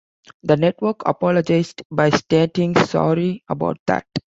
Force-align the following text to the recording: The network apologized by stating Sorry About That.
The 0.41 0.57
network 0.57 1.03
apologized 1.07 1.83
by 1.91 2.09
stating 2.09 2.75
Sorry 2.75 3.43
About 3.47 3.77
That. 3.85 4.07